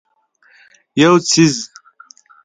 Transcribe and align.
یو 1.01 1.13
څیز 1.29 1.55